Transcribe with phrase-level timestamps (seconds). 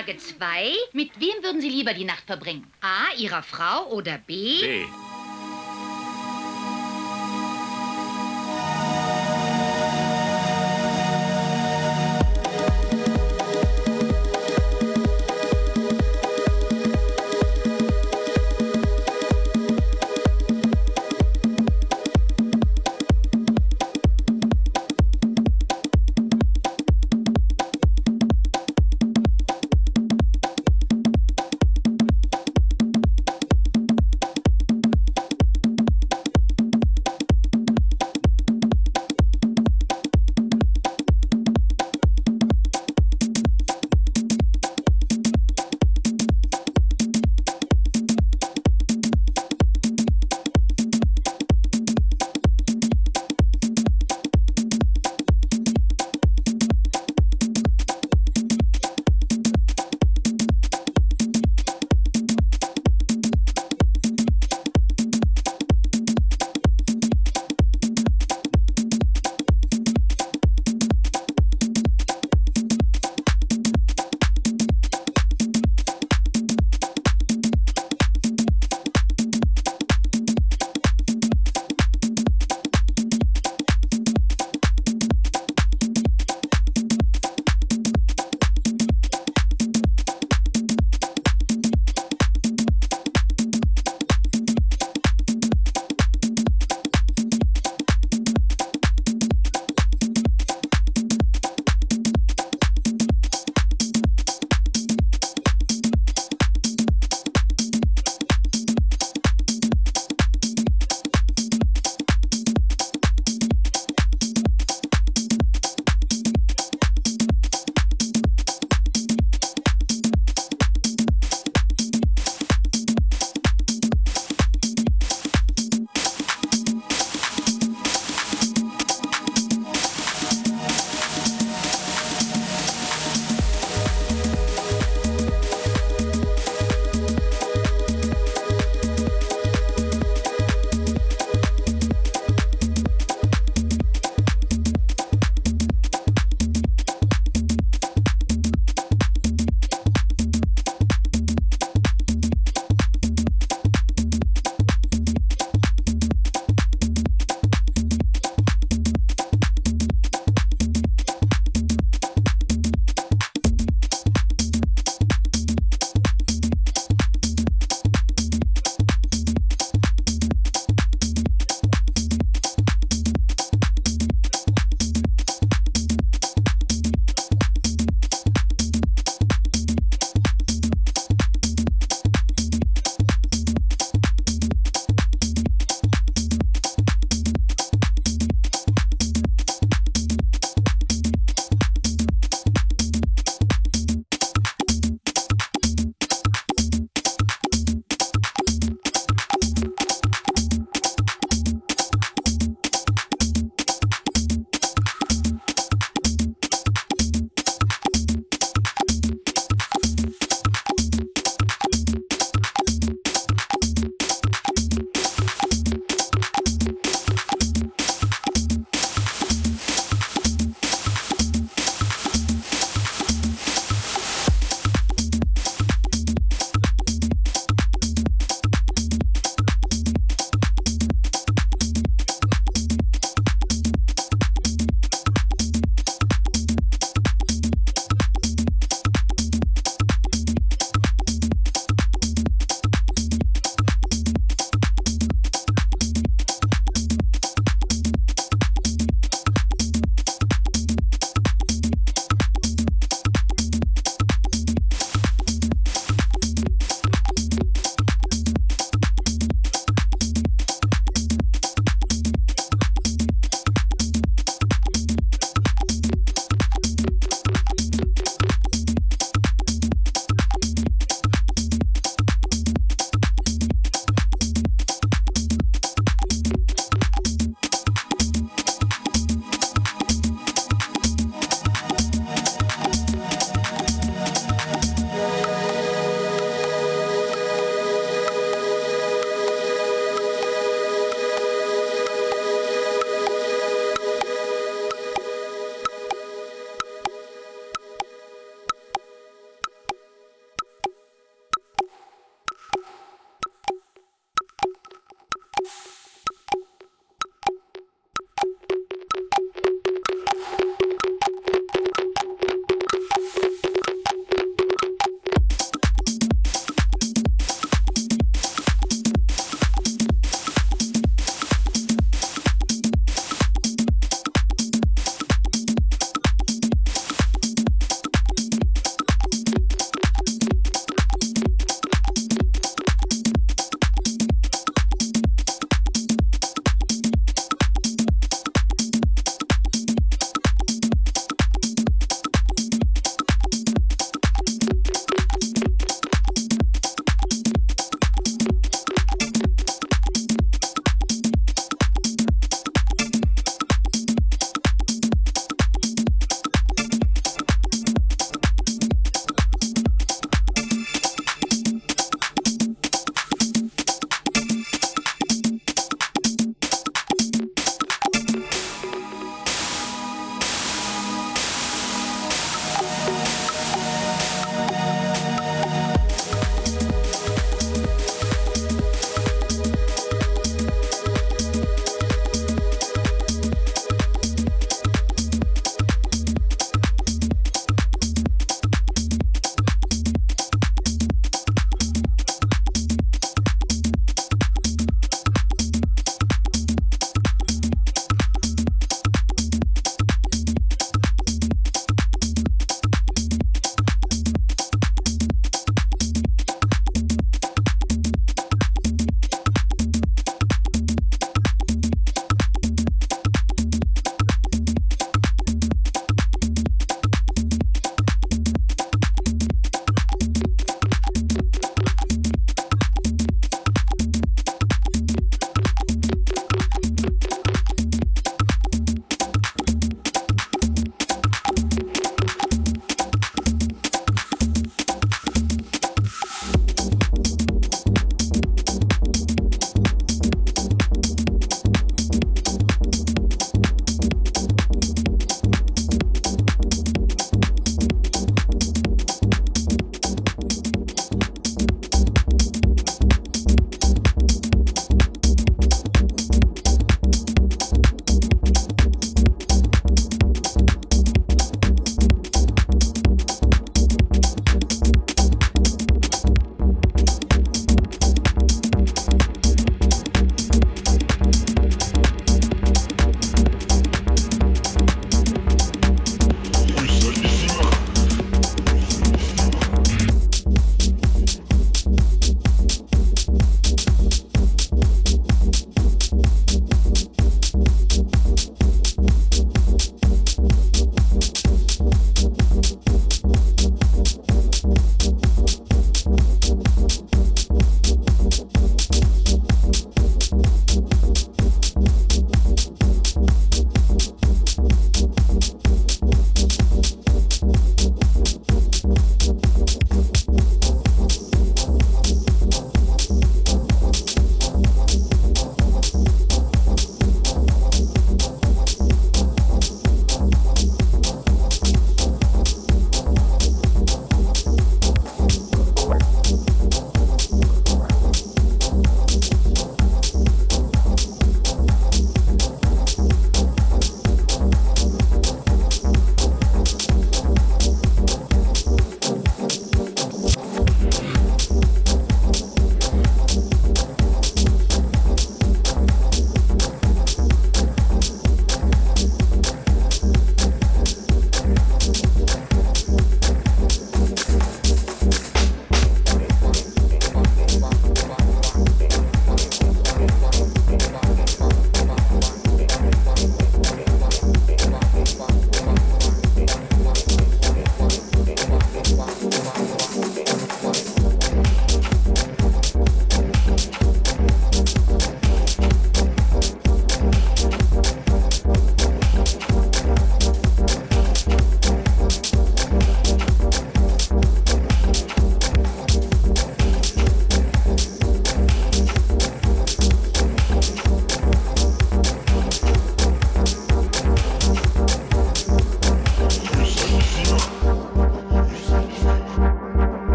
[0.00, 0.72] Frage 2.
[0.94, 2.66] Mit wem würden Sie lieber die Nacht verbringen?
[2.80, 3.14] A.
[3.18, 4.58] Ihrer Frau oder B.
[4.58, 5.09] B.